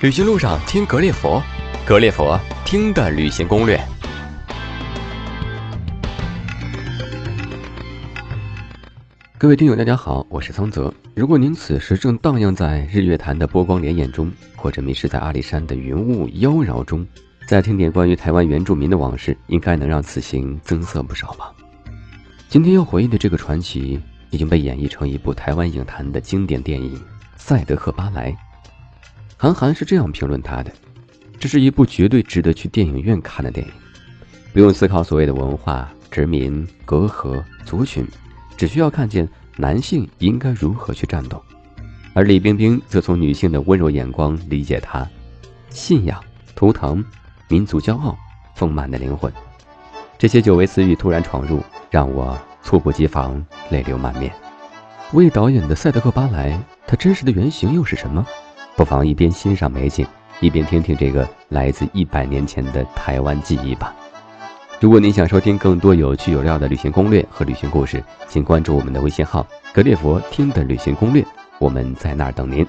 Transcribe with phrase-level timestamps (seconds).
[0.00, 1.42] 旅行路上听格列佛，
[1.84, 3.78] 格列佛听的旅行攻略。
[9.36, 10.90] 各位听友，大家好，我是苍泽。
[11.14, 17.06] 如果您此时正荡漾在日月潭的波光潋滟中，或者迷失在阿里山的云雾妖娆中，
[17.46, 21.52] 再听点关于台湾原住民的往事，应该能让此行增色不少吧。
[22.48, 26.96] 今天要回忆的这个传奇，已经被演绎成一部台湾影坛的经典电影
[27.36, 28.32] 《赛德克巴莱》。
[29.42, 30.70] 韩寒是这样评论他的
[31.40, 33.72] ：“这是一部绝对值得去电影院看的电影，
[34.52, 38.06] 不用思考所谓的文化殖民、隔阂、族群，
[38.58, 39.26] 只需要看见
[39.56, 41.42] 男性应该如何去战斗。”
[42.12, 45.08] 而李冰冰则从女性的温柔眼光理解他，
[45.70, 46.22] 信仰、
[46.54, 47.02] 图腾、
[47.48, 48.14] 民族骄傲、
[48.54, 49.32] 丰满的灵魂，
[50.18, 54.30] 这些久违词语突然闯入，让我猝不及防，泪流满面。
[55.14, 58.26] 魏导演的赛德克巴莱，他真实的原型又是什么？
[58.76, 60.06] 不妨一边欣赏美景，
[60.40, 63.94] 一边听听这个来自一百年前的台湾记忆吧。
[64.80, 71.22] 如果您想收听更多有趣有料的旅行攻略和旅行故事，请关注我们的微信号“格列佛听的旅行攻略”，
[71.60, 72.66] 我们在那儿等您。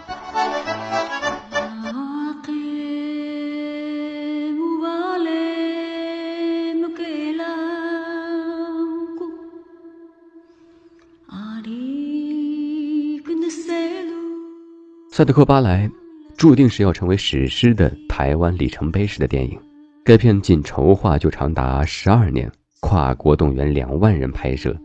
[15.21, 15.87] 赛德克巴莱。
[16.35, 19.55] 注定是要成为史诗的台湾里程碑式的电影。
[20.03, 24.75] 该片仅筹划就长达十二年，跨国动员两万人拍摄。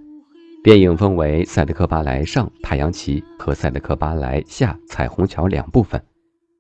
[0.62, 5.98] 电影分为《赛德克巴莱上太阳旗》和《赛德克巴莱下彩虹桥》两部分。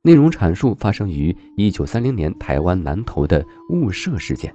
[0.00, 4.50] 内容阐述发生于一九三零年台湾南投的雾社事件。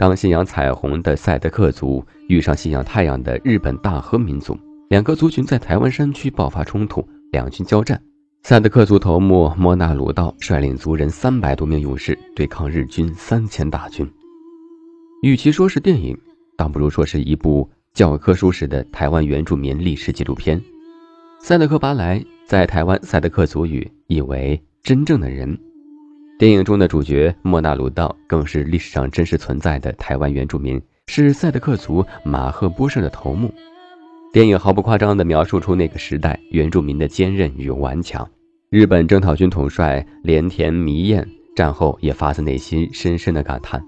[0.00, 4.58] 当信仰彩虹的赛德克族遇上信仰太阳的日本大和民族，
[4.88, 8.02] 两个族群在台湾山区爆发冲突，两军交战。
[8.46, 14.06] 赛德克族头目莫纳鲁道率领族人三百多名勇士对抗日军三千大军。
[15.22, 16.14] 与其说是电影，
[16.54, 20.60] 倒不如说是一部教科书式的台湾原住民历史纪录片。
[21.40, 25.58] 赛德克巴莱在台湾赛德克族语意为“真正的人”。
[26.38, 33.50] 电影中的主角莫纳鲁道更是历史上真实存在的台湾原住民，是赛德克族马赫波社的头目。
[34.34, 38.28] 电影毫不夸张地描述出那个时代原住民的坚韧与顽强。
[38.74, 41.24] 日本征讨军统帅连田弥彦
[41.54, 43.80] 战后也发自内心深深的感叹：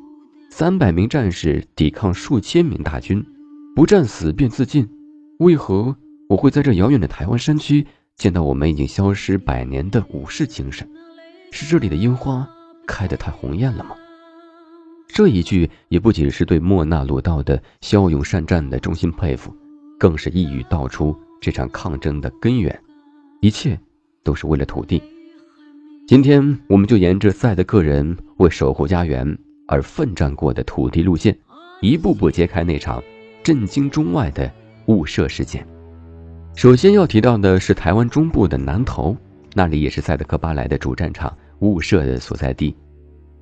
[0.48, 3.20] 三百名战士抵抗数千名大军，
[3.74, 4.88] 不战死便自尽。
[5.40, 5.96] 为何
[6.28, 10.88] 我会在这遥远的台湾山区见到我们已经消失百年的武士精神？
[11.50, 12.48] 是这里的樱花
[12.86, 13.96] 开得太红艳了吗？
[15.08, 19.52] 这一句也不仅是对莫那鲁道的骁勇善战的衷心佩服。
[19.98, 22.80] 更是一语道出这场抗争的根源，
[23.40, 23.76] 一切
[24.26, 25.00] 都是为了土地。
[26.08, 31.36] 今天，我们就沿着赛德克人为守护家园而奋战过的土地路线，
[31.80, 33.02] 一步步揭开那场
[33.42, 34.50] 震惊中外的
[34.86, 35.66] 雾社事件。
[36.54, 39.16] 首先要提到的是台湾中部的南投，
[39.54, 42.76] 那里也是赛德克巴莱的主战场雾社的所在地。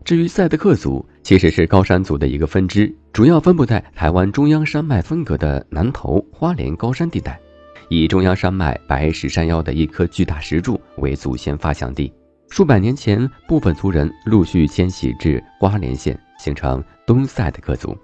[0.05, 7.41] 至于赛德克族，其实是高山族的一个分支，主要分布在台湾中央山脉分隔的南投花莲高山地带，
[7.89, 12.12] 以中央山脉白石山腰的一颗巨大石柱为祖先发祥地。
[12.50, 17.97] 数百年前，部分族人陆续迁徙至花莲县，形成东赛德克族；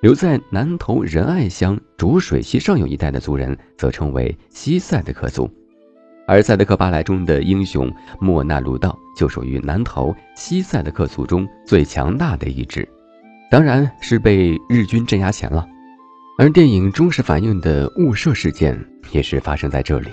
[0.00, 5.48] 留在南投仁爱乡浊水溪上游一带的族人，则称为西赛德克族。
[6.26, 12.88] 而赛德克巴莱中的英雄莫那鲁道就属于南投西赛德克族中最强大的一支，
[13.50, 15.66] 当然是被日军镇压前了。
[16.38, 18.78] 而电影忠实反映的雾社事件
[19.12, 20.08] 也是发生在这里。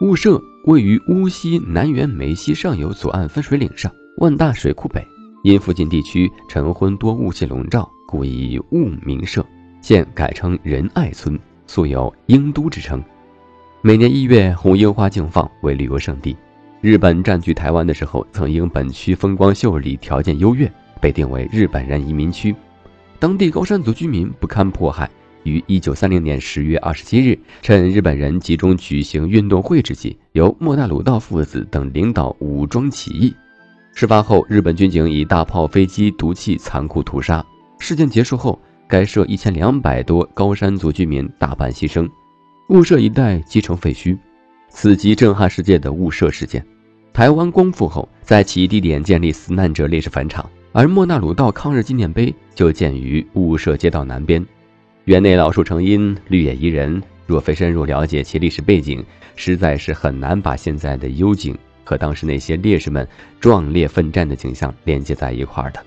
[0.00, 5.04] 雾社位于乌溪南园梅溪上游左岸分水岭上，万大水库北，
[5.42, 9.44] 因附近地区晨昏多雾气笼罩，故以雾名社，
[9.82, 13.02] 现改称仁爱村，素有英都之称。
[13.82, 16.36] 每年一月，红樱花竞放，为旅游胜地。
[16.80, 20.70] 日本占据台湾的时候，曾因本区风光秀丽、条件优越，
[21.00, 22.54] 被定为日本人移民区。
[23.18, 25.10] 当地高山族居民不堪迫害，
[25.44, 33.34] 于一九三零年十月二十七日，趁日本人集中举行运动会之际，由莫纳鲁道父子等领导武装起义。
[33.94, 37.44] 事发后，日本军警以大炮、飞机、毒气残酷屠杀。
[37.78, 42.08] 事件结束后，该社一千两百多高山族居民大半牺牲。
[42.70, 44.18] 雾社一带即成废墟，
[44.68, 46.64] 此即震撼世界的雾社事件。
[47.14, 54.44] 台湾光复后，在起义地点建立死难者烈士坟场，而莫那鲁道抗日纪念碑就建于雾社街道南边。
[55.04, 57.00] 园内老树成荫，绿野宜人。
[57.24, 59.02] 若非深入了解其历史背景，
[59.36, 63.06] 实在是很难把现在的幽景和当时那些烈士们
[63.38, 65.80] 壮烈奋战的景象连接在一块儿的。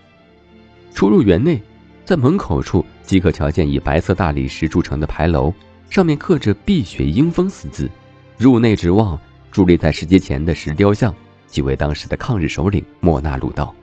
[0.94, 1.62] 出入园内，
[2.06, 5.54] 在门口处即可瞧见以白色大理石铸成的牌楼，
[5.90, 7.90] 上面刻着“碧血英风”四字。
[8.38, 9.20] 入内直望，
[9.58, 11.12] 伫立在石阶前的石雕像，
[11.48, 13.74] 即为当时的抗日首领莫那鲁道。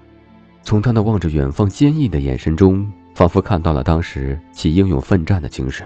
[0.63, 5.85] 从他那望着远方坚毅的眼神中，仿佛看到了当时其英勇奋战的精神，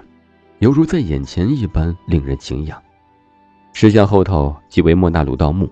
[0.59, 2.79] 犹如在眼前一般令人敬仰。
[3.73, 5.67] 石像后头即为莫那鲁道墓，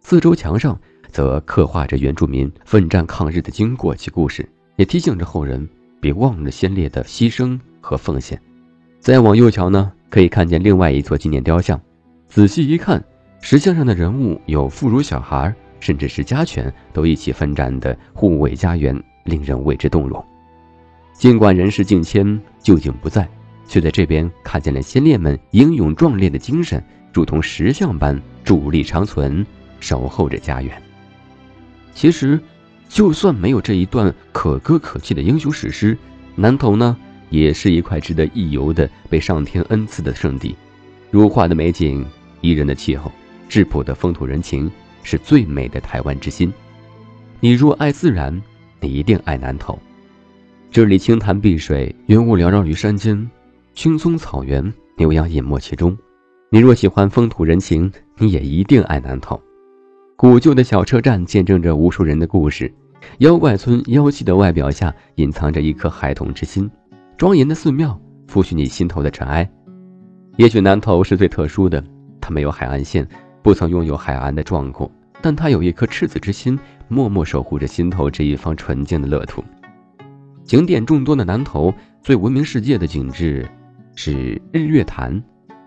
[0.00, 5.68] 四周墙上则刻画着原住民奋战抗日的经过及故事，也提醒着后人
[6.00, 8.40] 别忘了先烈的牺牲和奉献。
[8.98, 11.78] 再往右瞧呢，可以看见另外一座纪念雕像。
[12.28, 13.04] 仔细一看，
[13.44, 20.24] 石像上的人物有妇孺小孩，甚至是家犬，都一起奋战的护卫家园，令人为之动容。
[21.12, 23.28] 尽管人世境迁，旧景不在，
[23.66, 29.44] 却在这边看见了先烈们英勇壮烈的精神，如同石像般伫立长存，
[29.80, 30.80] 守候着家园。
[31.92, 32.40] 其实，
[32.88, 35.98] 就算没有这一段可歌可泣的英雄史诗，
[36.36, 36.96] 南头呢，
[37.28, 40.54] 也是一块值得一游的被上天恩赐的圣地，
[41.10, 42.06] 如画的美景。
[42.44, 43.12] 宜人的气候，
[43.52, 44.72] 质朴的风土人情，
[45.02, 46.50] 是最美的台湾之心。
[47.38, 48.40] 你若爱自然，
[48.80, 49.78] 你一定爱南投。
[50.70, 53.30] 这里青潭碧水，云雾缭绕于山间，
[53.74, 55.94] 青松草原，牛羊隐没其中。
[56.48, 59.38] 你若喜欢风土人情，你也一定爱南投。
[60.16, 62.72] 古旧的小车站见证着无数人的故事，
[63.18, 66.70] 妖怪村妖气的外表下隐藏着一颗孩童之心。
[67.18, 69.46] 庄严的寺庙抚恤你心头的尘埃。
[70.38, 71.84] 也许南投是最特殊的。
[72.18, 73.06] 它没有海岸线，
[73.42, 74.90] 不曾拥有海岸的壮阔，
[75.20, 79.42] 但它有一颗赤子之心，默默守护着心头这一方纯净的乐土。
[80.44, 83.48] 景点众多的南投，最闻名世界的景致
[83.96, 85.22] 是日月潭，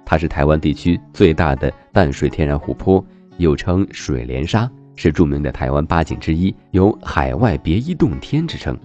[0.06, 3.06] 它是台湾地区最大的淡水天然湖泊，
[3.38, 8.77] 又称水莲沙，是著名的台湾八景之一，有“海外别一洞天”之称。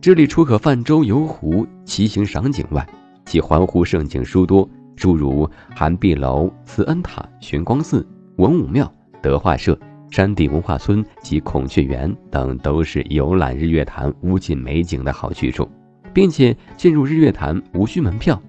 [0.00, 2.86] 这里除可泛舟游湖、骑行赏景外，
[3.26, 4.66] 其环湖胜景殊多。
[4.96, 8.06] 诸如寒碧楼、慈恩塔、玄光寺、
[8.40, 8.90] 文武庙、
[9.20, 9.78] 德化社、
[10.10, 15.68] 山地文化村及孔雀园等，都是游览日月潭无尽美景的好去处，
[16.14, 18.40] 并且进入日月潭无需门票，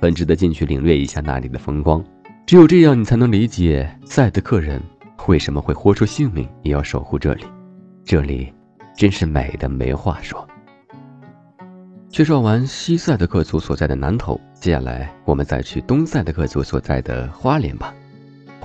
[0.00, 2.04] 很值得进去领略一下那里的风光。
[2.44, 4.82] 只有这样，你才能理解赛德克人
[5.28, 7.44] 为什么会豁出性命也要守护这里。
[8.04, 8.52] 这里
[8.96, 10.44] 真是美的没话说。
[12.08, 17.94] 介绍完西塞德克族所在的南头，接下来我们再去东塞德克族所在的花莲吧。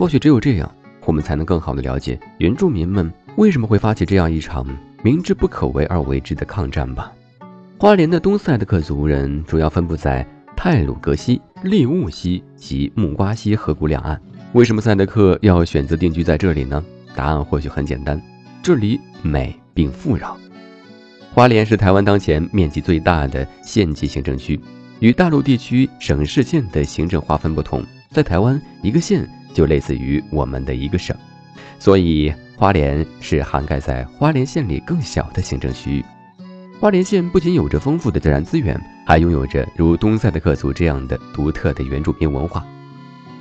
[0.01, 0.74] 或许只有这样，
[1.06, 4.65] 我们才能更好的了解原住民们为什么会发起这样一场
[5.03, 7.13] 明知不可为而为之的抗战吧。
[7.77, 10.25] 花莲的东塞德克族人主要分布在
[10.57, 14.19] 泰鲁格溪、利雾溪及木瓜溪河谷两岸。
[14.53, 16.83] 为什么塞德克要选择定居在这里呢？
[17.15, 18.19] 答案或许很简单，
[18.63, 20.36] 这里美并富饶。
[21.31, 24.59] 花莲是台湾当前面积最大的县级行政区，
[25.00, 31.15] 与大陆地区省市县的行政划分不同，在台湾一个县就类似于我们的一个省，
[31.80, 36.06] 所以花莲是涵盖在花莲县里更小的行政区域。
[36.80, 42.65] 花莲县不仅有着丰富的自然资源，还拥有着如东塞的克族这样的独特的原住民文化。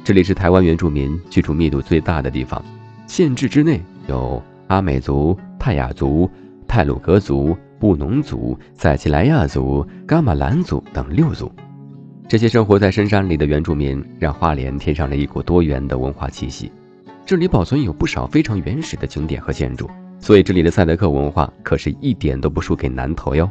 [0.05, 2.65] 这里是台湾原住民居住密度最大的地方，
[3.07, 6.31] 县治之内有阿美族、泰雅族、
[6.67, 7.57] 泰鲁格族。
[7.81, 11.51] 布农族、塞奇莱亚族、噶玛兰族等六族，
[12.31, 16.71] 这些生活在深山里的原住民，让花莲添上了一股多元的文化气息。
[17.27, 23.51] 这里保存有不少非常原始的景点和建筑，所以这里的赛德克文化可是一点都不输给南投哟。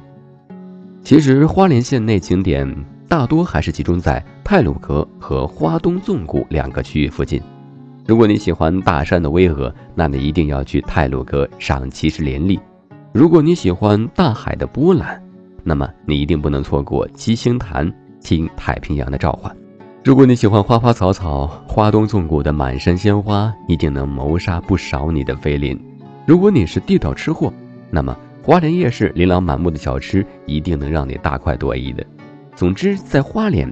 [1.03, 2.73] 其实花莲县内景点
[3.09, 7.41] 大多还是集中在泰鲁阁和花东纵谷两个区域附近。
[8.07, 12.57] 如果你喜欢大山的巍峨，那你一定要去泰鲁阁赏奇石连立。
[13.11, 15.21] 如果你喜欢大海的波澜，
[15.65, 19.55] 那么你一定不能错过七星潭，听太平洋的召唤。
[20.03, 25.79] 如果你喜欢花花草草，花东纵谷的满山鲜花，一定能谋杀不少你的菲林。
[26.25, 27.53] 如果你是地道吃货，
[27.89, 32.05] 那么花莲夜市琳琅满目的小吃，一定能让你大快朵颐的。
[32.55, 33.71] 总之，在花莲，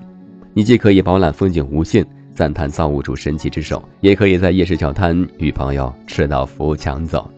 [0.54, 7.30] 你既可以饱览风景无限，赞叹造物主神奇之手，也可以在夜市小摊与朋友吃到扶墙走。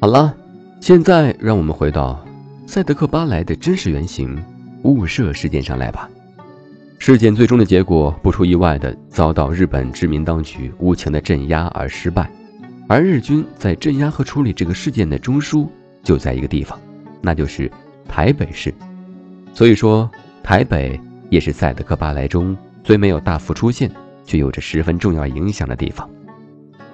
[0.00, 0.34] 好了。
[0.80, 2.24] 现在让我们回到
[2.64, 4.40] 赛德克巴莱的真实原型
[4.84, 6.08] 雾社事件上来吧。
[7.00, 12.30] 事件最终的结果不出意外的遭到日本殖民当局无情的镇压而失败，
[12.88, 15.66] 而日军在镇压和处理这个事件的中枢
[16.02, 16.78] 就在一个地方，
[17.22, 17.70] 那就是
[18.06, 18.74] 台北市。
[19.54, 20.10] 所以说，
[20.42, 21.00] 台北
[21.30, 23.90] 也是赛德克巴莱中最没有大幅出现
[24.24, 26.08] 却有着十分重要影响的地方。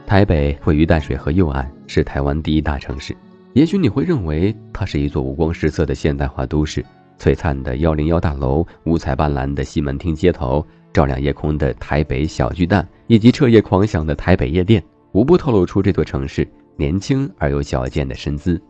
[0.06, 3.16] 台北位于淡水河右岸，是台湾第一大城市。
[3.54, 6.84] 也许你会认为它是一座五光十色的现代化都市，
[7.18, 18.60] 璀璨的幺零幺大楼，五彩斑斓的西门町街头，照亮夜空的台北小巨蛋，以及彻夜狂想的台北夜店，无不透露出这座城市年轻而又矫健的身姿。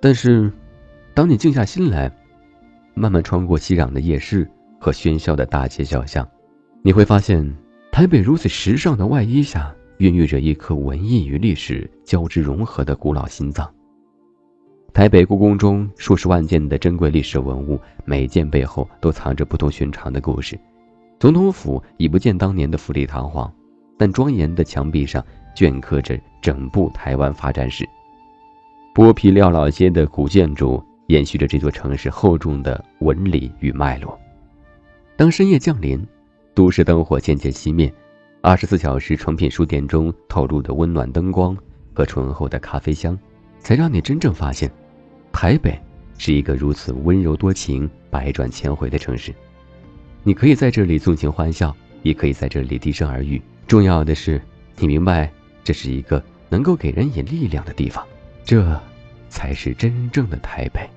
[0.00, 0.52] 但是，
[1.14, 2.10] 当你静下心来，
[2.94, 4.48] 慢慢穿过熙攘的夜市
[4.80, 6.28] 和喧嚣的大街小巷，
[6.82, 7.56] 你会发现，
[7.90, 9.74] 台北如此时尚的外衣下。
[9.98, 13.68] 孕育着一颗文艺与历史交织融合的古老心脏。
[14.92, 20.58] 台北故宫中数十万件的珍贵历史文物，每件背后都藏着不同寻常的故事。
[21.20, 23.52] 总统府已不见当年的富丽堂皇，
[23.96, 27.88] 但庄严的墙壁上镌刻着整部台湾发展史。
[28.94, 34.18] 剥皮料老街的古建筑延续着这座城市厚重的纹理与脉络。
[35.16, 36.04] 当深夜降临，
[36.54, 37.92] 都市灯火渐渐熄灭。
[38.40, 41.56] 二十四小时诚品书店中透露的温暖灯光
[41.92, 43.16] 和醇厚的咖啡香，
[43.60, 44.70] 才让你真正发现，
[45.32, 45.78] 台北
[46.16, 49.34] 是一个如此温柔多情、百转千回的城市。
[50.22, 53.40] 你可以在这里纵情欢笑，也可以在这里低声耳语。
[53.66, 54.40] 重要的是，
[54.76, 55.30] 你明白
[55.62, 58.04] 这是一个能够给人以力量的地方。
[58.44, 58.80] 这，
[59.28, 60.88] 才是真正的台北。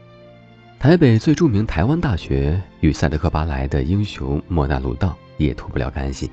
[0.80, 6.32] 台北最著名台湾大学与赛德克巴莱的英雄莫纳鲁道也脱不了干系。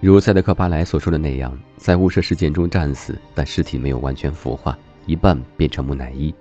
[0.00, 4.78] 如塞德克巴莱所说的那样，在雾社事件中战死，但尸体没有完全腐化，
[5.08, 6.32] 一半变成木乃伊。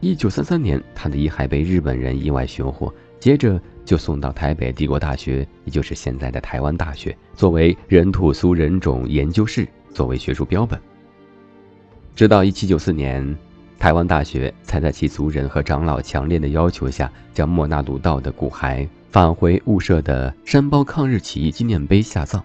[0.00, 10.78] 一九三三年，他的遗骸被日本人意外寻获，接着就送到台北帝国大学，也就是现在的台湾大学，作为人土苏人种研究室，作为学术标本。
[12.16, 13.38] 直到一七九四年，
[13.78, 22.42] 台湾大学才在其族人和长老强烈的要求下，将莫纳鲁道的骨骸返回雾社的山包抗日起义纪念碑下葬。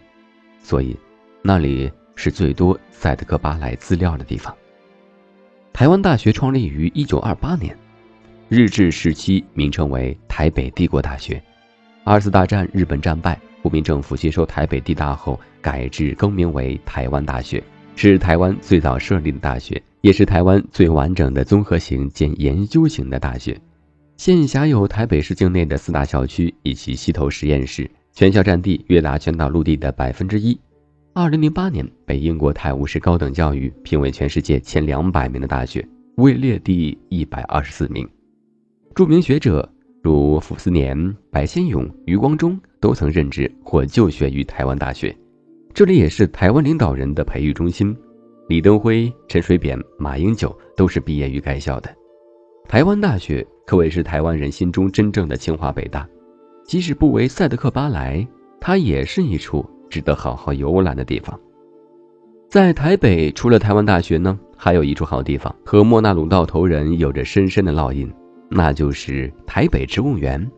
[0.62, 0.96] 所以，
[1.42, 4.56] 那里是最多赛德克巴莱资料的地方。
[5.77, 7.77] 台湾大学创立于一九二八年，
[8.50, 11.39] 日治时期名称为台北帝国大学。
[12.03, 17.63] 二次大战日本战败，国民政府接收台北地大后，改制更名为台湾大学，
[17.96, 23.55] 是台湾最早设立的大学，也是台湾最完整的综合型兼研究型的大学。
[24.17, 27.88] 现辖有台北市境内的四大校区以及西头实验室。
[28.13, 30.60] 全校占地约达全岛陆地的百分之一。
[31.19, 35.83] 二零零八年被英国《泰晤士高等教育》评为全世界前两百名的大学，
[36.17, 38.07] 位列第一百二十四名。
[38.93, 39.67] 著名学者
[40.03, 40.95] 如傅斯年、
[41.31, 45.17] 白先勇、余光中都曾任职或就学于台湾大学，
[45.74, 47.97] 这里也是台湾领导人的培育中心。
[48.47, 51.89] 李登辉、陈水扁、马英九都是毕业于该校的。
[52.69, 56.07] 台湾大学可谓是台湾人心中真正的清华北大。
[56.63, 58.24] 即使不为赛德克巴莱，
[58.62, 61.39] 它也是一处值得好好游览的地方。
[62.50, 68.10] 在台北，除了台湾大学呢，还有一处好地方，和莫纳鲁道头人有着深深的烙印，
[68.50, 70.50] 那就是台北植物园。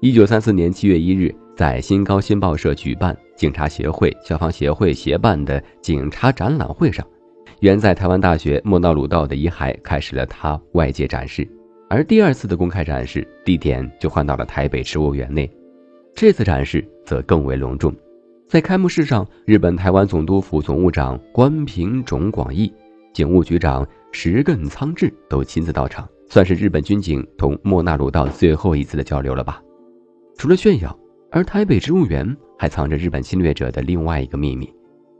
[0.00, 7.06] 一九三四年七月一日，在新高新报社举办警察协会、消防协会协办的警察展览会上，
[7.60, 11.46] 原在台湾大学莫纳鲁道的遗骸开始了他外界展示。
[11.88, 15.50] 而第二次的公开展示地点就换到了台北植物园内，
[16.14, 17.94] 这次展示则更为隆重。
[18.48, 22.72] 在开幕式上，日本台湾总督府总务长关平种广义、
[23.12, 29.60] 警务局长石亘仓治都亲自到场，算是日本军警同莫纳鲁道最后一次的交流了吧。
[30.36, 30.96] 除了炫耀，
[31.32, 34.72] 而台北植物园还藏着日本侵略者的另外一个秘密。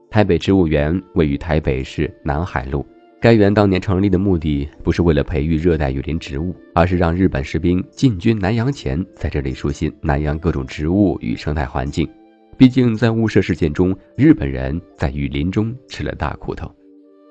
[0.09, 2.87] 台北植物园位于台北市南海路。
[3.21, 12.09] 该园当年成立的目的不是为了培育热带雨林植物，而是让日本士兵进军南洋前，在这里熟悉南洋各种植物与生态环境。
[12.59, 16.75] 毕竟在雾社事件中，日本人在雨林中吃了大苦头。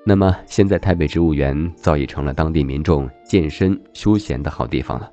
[0.04, 5.10] 那么现在台北植物园早已成了当地民众健身休闲的好地方了。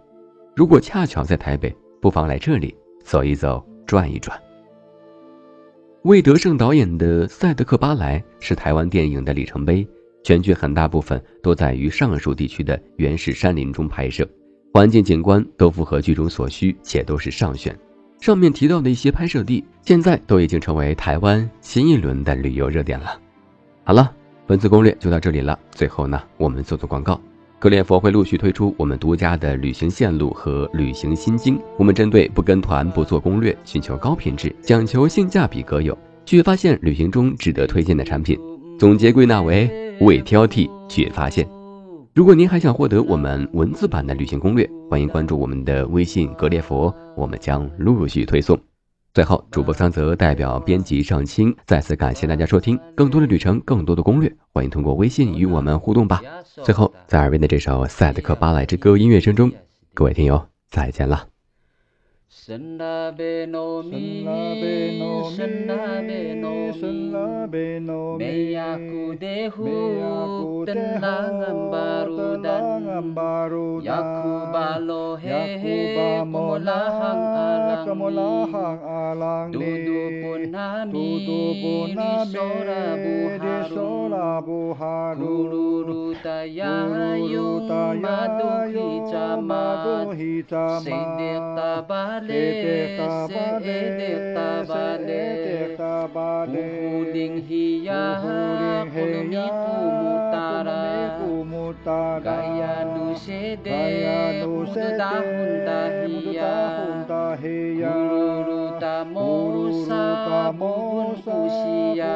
[0.56, 4.40] 如果恰巧在台北，不妨来这里走一走、转一转。
[6.04, 9.88] 魏德胜导演的《赛德克巴莱》是台湾电影的里程碑。
[10.24, 14.26] 全剧很大部分都在于上述地区的原始山林中拍摄，
[14.74, 17.78] 环境景观都符合剧中所需，且都是上选。
[18.24, 23.20] 上面提到的一些拍摄地，现在都已经成为台湾新一轮的旅游热点了。
[23.84, 24.10] 好了，
[24.48, 25.60] 本次攻略就到这里了。
[25.72, 27.20] 最后呢，我们做做广告，
[27.60, 31.60] 格列佛会陆续推出我们独家的旅行线路和旅行心经。
[31.78, 38.40] 我们针对不跟团、不做攻略，寻求高品质、讲求性价比格友，去发现旅行中值得推荐的产品。
[38.80, 39.70] 总结归纳为。
[40.00, 41.46] 未挑剔，却发现。
[42.14, 48.56] 如果您还想获得我们文字版的旅行攻略，欢迎关注我们的微信“格列佛”，我们将陆续推送。
[49.16, 52.80] 最后，主播桑泽代表编辑上清再次感谢大家收听。
[52.96, 56.22] 更多的旅程，更多的攻略，欢迎通过微信与我们互动吧。
[56.64, 59.52] 最后，在耳边的这首《赛德克巴莱之歌》音乐声中，
[59.96, 61.33] 各位听友再见了。
[62.34, 68.26] Sendabe no mi, sendabe no mi, sendabe no mi, sendabe no mi.
[68.26, 80.02] Meyaku dehu, meyaku tendangan baru dan baru yaku balo hehe, kemolahang alang kemolahang alang Dudu
[80.26, 85.22] pun nami, dudu pun nami, di sora buharu.
[85.22, 87.70] Kururu tayayung,
[88.02, 90.18] madu hijamad,
[90.82, 92.76] sidik tabar ne se
[93.64, 93.88] e
[95.08, 100.84] devta ba ne muhu ding hi ya kunumi pumutara
[102.24, 103.80] gaya nu se de
[104.46, 105.12] mudda
[106.76, 109.30] hunda hiya mururu tamo
[109.88, 110.04] sa
[110.60, 112.16] murun kusiya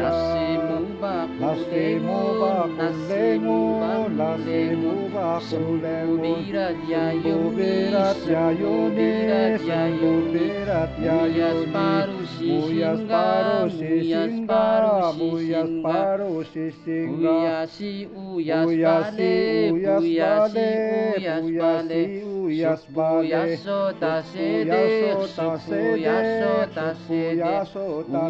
[0.00, 1.49] nasimu baku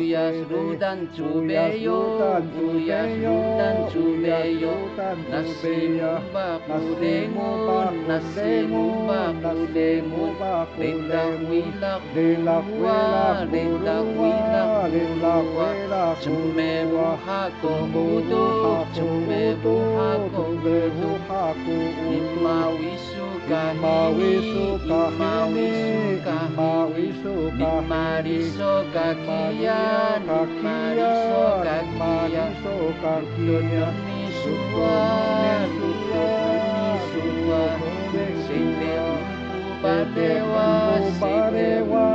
[0.01, 1.99] Uyas rudan chubeyo,
[2.73, 3.10] uyas
[3.59, 4.75] tan chu be yo
[5.31, 7.49] na se mu ba pu de mu
[8.09, 10.25] na se mu ba pu de mu
[10.79, 15.71] de la wi la de la wa de la wi la de la wa
[16.23, 18.45] chu me bu ha ko bu do
[18.97, 21.77] chu me bu ha ko be bu ha ko
[22.45, 27.35] ma wi su ka ma wi su ka ma wi su ka ma wi su
[27.61, 29.83] ka ma ri so ka ki ya
[30.29, 31.11] ka ma ri
[32.63, 34.97] so ka Pamplona mi supa,
[35.79, 35.91] mi
[37.09, 37.63] supa,
[38.45, 39.09] seiteu
[39.83, 40.69] parewa,
[41.01, 42.07] seiteu parewa,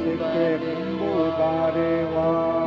[0.00, 2.59] seiteu parewa.